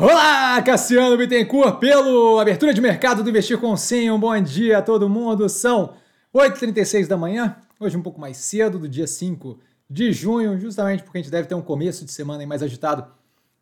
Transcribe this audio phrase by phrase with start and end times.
[0.00, 4.08] Olá, Cassiano Bittencourt, pelo Abertura de Mercado do Investir com Sim.
[4.12, 5.48] Um bom dia a todo mundo.
[5.48, 5.94] São
[6.32, 9.58] 8h36 da manhã, hoje um pouco mais cedo, do dia 5
[9.90, 13.10] de junho, justamente porque a gente deve ter um começo de semana mais agitado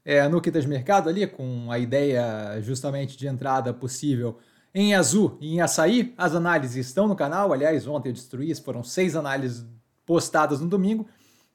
[0.04, 4.36] é, no de Mercado ali, com a ideia justamente de entrada possível
[4.74, 6.12] em azul e em açaí.
[6.18, 9.64] As análises estão no canal, aliás, ontem eu destruí, foram seis análises
[10.04, 11.08] postadas no domingo,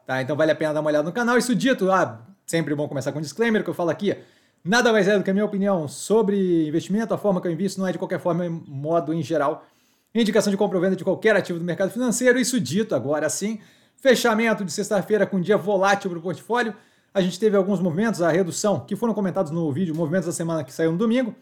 [0.07, 0.23] tá?
[0.23, 1.37] Então vale a pena dar uma olhada no canal.
[1.37, 4.17] Isso dito, ah, sempre bom começar com um disclaimer, que eu falo aqui
[4.63, 7.79] Nada mais é do que a minha opinião sobre investimento, a forma que eu invisto
[7.79, 9.65] não é de qualquer forma, modo em geral.
[10.13, 12.37] Indicação de compra ou venda de qualquer ativo do mercado financeiro.
[12.39, 13.59] Isso dito, agora sim,
[13.95, 16.75] fechamento de sexta-feira com um dia volátil para o portfólio.
[17.11, 20.63] A gente teve alguns movimentos, a redução, que foram comentados no vídeo, movimentos da semana
[20.63, 21.33] que saiu no domingo.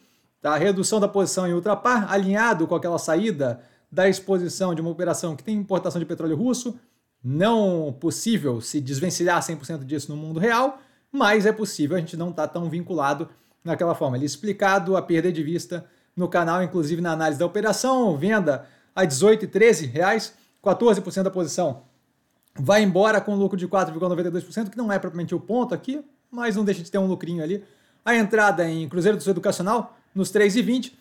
[0.41, 0.53] Tá?
[0.53, 3.61] A redução da posição em ultrapar, alinhado com aquela saída
[3.91, 6.79] da exposição de uma operação que tem importação de petróleo russo.
[7.21, 10.79] Não possível se desvencilhar 100% disso no mundo real
[11.11, 13.29] mas é possível a gente não estar tá tão vinculado
[13.63, 14.17] naquela forma.
[14.17, 19.05] Ele explicado a perda de vista no canal, inclusive na análise da operação, venda a
[19.05, 20.33] 18 e 13 reais,
[20.63, 21.89] 14% da posição
[22.59, 26.65] vai embora com lucro de 4,92%, que não é propriamente o ponto aqui, mas não
[26.65, 27.63] deixa de ter um lucrinho ali.
[28.03, 30.93] A entrada em Cruzeiro do Sul Educacional nos 3,20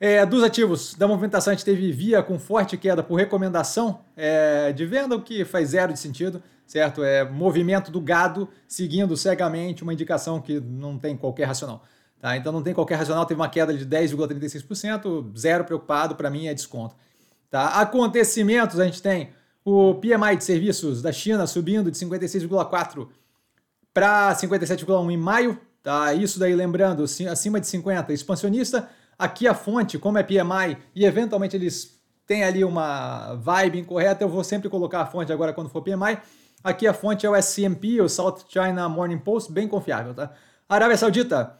[0.00, 4.72] é, dos ativos da movimentação, a gente teve via com forte queda por recomendação é,
[4.72, 7.04] de venda, o que faz zero de sentido, certo?
[7.04, 11.84] É movimento do gado seguindo cegamente uma indicação que não tem qualquer racional.
[12.18, 12.34] Tá?
[12.34, 16.54] Então não tem qualquer racional, teve uma queda de 10,36%, zero preocupado, para mim é
[16.54, 16.96] desconto.
[17.50, 17.80] Tá?
[17.80, 19.30] Acontecimentos, a gente tem
[19.62, 23.06] o PMI de serviços da China subindo de 56,4
[23.92, 25.60] para 57,1 em maio.
[25.82, 26.14] Tá?
[26.14, 28.88] Isso daí, lembrando, acima de 50, expansionista
[29.20, 34.30] Aqui a fonte, como é PMI, e eventualmente eles têm ali uma vibe incorreta, eu
[34.30, 36.16] vou sempre colocar a fonte agora quando for PMI.
[36.64, 40.32] Aqui a fonte é o S&P, o South China Morning Post, bem confiável, tá?
[40.66, 41.54] Arábia Saudita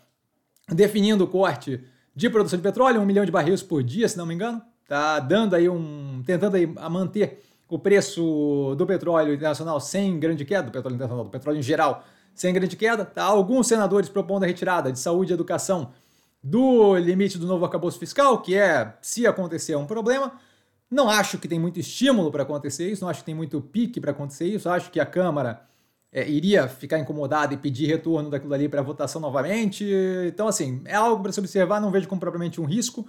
[0.73, 1.85] definindo o corte
[2.17, 5.21] de produção de petróleo, um milhão de barris por dia, se não me engano, tá
[5.21, 10.73] dando aí um, tentando aí manter o preço do petróleo internacional sem grande queda, do
[10.73, 13.25] petróleo internacional, do petróleo em geral, sem grande queda, tá?
[13.25, 15.93] Alguns senadores propondo a retirada de saúde e educação
[16.43, 20.33] do limite do novo arcabouço fiscal, que é se acontecer um problema.
[20.91, 24.01] Não acho que tem muito estímulo para acontecer isso, não acho que tem muito pique
[24.01, 24.69] para acontecer isso.
[24.69, 25.63] Acho que a Câmara
[26.13, 29.87] é, iria ficar incomodada e pedir retorno daquilo ali para votação novamente.
[30.27, 33.07] Então, assim, é algo para se observar, não vejo como propriamente um risco.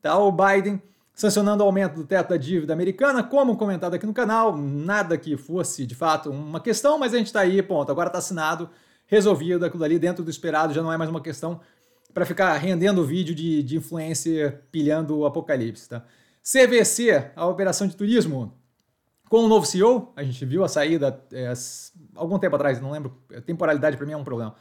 [0.00, 0.16] Tá?
[0.18, 0.80] O Biden
[1.14, 5.36] sancionando o aumento do teto da dívida americana, como comentado aqui no canal, nada que
[5.36, 7.90] fosse de fato uma questão, mas a gente está aí, ponto.
[7.90, 8.68] Agora está assinado,
[9.06, 11.60] resolvido, aquilo ali dentro do esperado, já não é mais uma questão
[12.14, 15.88] para ficar rendendo vídeo de, de influencer pilhando o apocalipse.
[15.88, 16.04] Tá?
[16.40, 18.54] CVC, a operação de turismo,
[19.28, 21.52] com o novo CEO, a gente viu a saída é,
[22.14, 24.54] algum tempo atrás, não lembro, temporalidade para mim é um problema.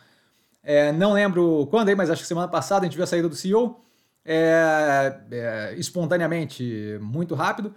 [0.63, 3.29] É, não lembro quando aí, mas acho que semana passada a gente viu a saída
[3.29, 3.83] do CEO
[4.25, 7.75] é, é, espontaneamente, muito rápido.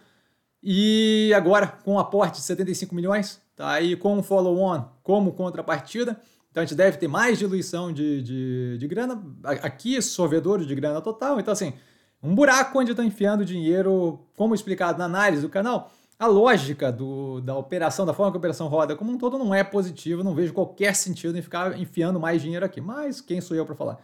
[0.63, 6.19] E agora, com um aporte de 75 milhões, tá aí com o follow-on como contrapartida,
[6.57, 9.23] então a gente deve ter mais diluição de, de, de grana.
[9.45, 11.39] Aqui, sorvedores de grana total.
[11.39, 11.75] Então, assim,
[12.23, 15.93] um buraco onde estão enfiando dinheiro, como explicado na análise do canal.
[16.19, 19.55] A lógica do, da operação, da forma que a operação roda como um todo, não
[19.55, 20.25] é positiva.
[20.25, 22.81] Não vejo qualquer sentido em ficar enfiando mais dinheiro aqui.
[22.81, 23.99] Mas quem sou eu para falar?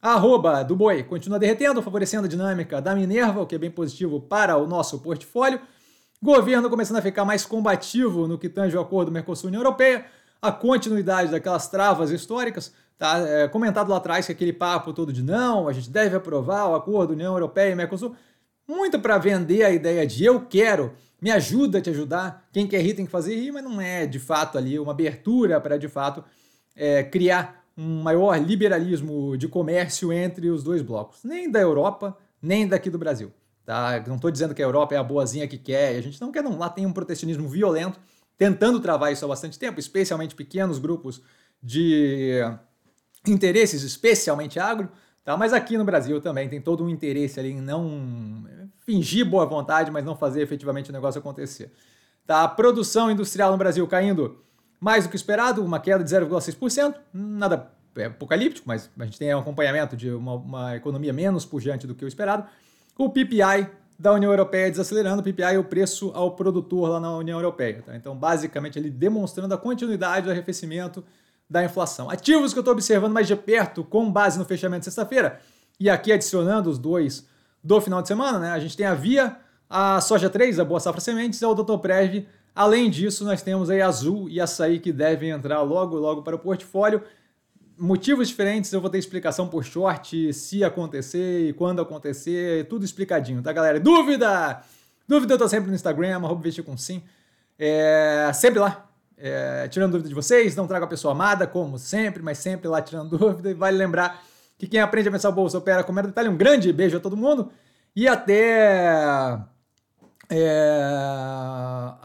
[0.00, 4.18] Arroba do boi continua derretendo, favorecendo a dinâmica da Minerva, o que é bem positivo
[4.18, 5.60] para o nosso portfólio.
[6.22, 10.06] Governo começando a ficar mais combativo no que tange o acordo Mercosul-União Europeia
[10.42, 12.74] a continuidade daquelas travas históricas.
[12.98, 16.68] Tá é, comentado lá atrás que aquele papo todo de não, a gente deve aprovar
[16.68, 18.14] o acordo União Europeia e Mercosul,
[18.66, 22.80] muito para vender a ideia de eu quero, me ajuda a te ajudar, quem quer
[22.80, 25.88] rir tem que fazer rir, mas não é de fato ali uma abertura para de
[25.88, 26.24] fato
[26.74, 32.66] é, criar um maior liberalismo de comércio entre os dois blocos, nem da Europa, nem
[32.66, 33.32] daqui do Brasil.
[33.64, 34.02] Tá?
[34.06, 36.42] Não estou dizendo que a Europa é a boazinha que quer, a gente não quer,
[36.42, 36.58] não.
[36.58, 37.98] Lá tem um protecionismo violento
[38.36, 41.22] tentando travar isso há bastante tempo, especialmente pequenos grupos
[41.62, 42.40] de
[43.26, 44.88] interesses, especialmente agro,
[45.24, 45.36] tá?
[45.36, 48.44] mas aqui no Brasil também tem todo um interesse ali em não
[48.84, 51.72] fingir boa vontade, mas não fazer efetivamente o negócio acontecer.
[52.26, 52.42] Tá?
[52.42, 54.42] A produção industrial no Brasil caindo
[54.80, 59.32] mais do que esperado, uma queda de 0,6%, nada é, apocalíptico, mas a gente tem
[59.34, 62.44] um acompanhamento de uma, uma economia menos pujante do que o esperado.
[62.98, 67.16] O PPI da União Europeia desacelerando, o PPI é o preço ao produtor lá na
[67.16, 67.82] União Europeia.
[67.84, 67.96] Tá?
[67.96, 71.04] Então, basicamente, ele demonstrando a continuidade do arrefecimento
[71.48, 72.10] da inflação.
[72.10, 75.40] Ativos que eu estou observando mais de perto, com base no fechamento de sexta-feira,
[75.78, 77.26] e aqui adicionando os dois
[77.62, 78.50] do final de semana, né?
[78.50, 79.36] A gente tem a Via,
[79.68, 81.78] a Soja 3, a Boa Safra Sementes e o Dr.
[81.78, 82.26] Prev.
[82.54, 86.38] Além disso, nós temos aí Azul e Açaí que devem entrar logo, logo para o
[86.38, 87.02] portfólio.
[87.82, 93.42] Motivos diferentes, eu vou ter explicação por short, se acontecer e quando acontecer, tudo explicadinho,
[93.42, 93.80] tá, galera?
[93.80, 94.62] Dúvida?
[95.06, 97.02] Dúvida eu tô sempre no Instagram, arroba vestir com sim.
[97.58, 98.88] É, sempre lá,
[99.18, 102.80] é, tirando dúvida de vocês, não trago a pessoa amada, como sempre, mas sempre lá
[102.80, 103.50] tirando dúvida.
[103.50, 104.22] E vale lembrar
[104.56, 106.28] que quem aprende a pensar o bolso opera com mero detalhe.
[106.28, 107.50] Um grande beijo a todo mundo
[107.96, 109.40] e até
[110.30, 110.90] é,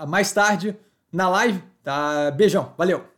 [0.07, 0.75] mais tarde
[1.13, 2.31] na live, tá?
[2.31, 3.15] Beijão, valeu!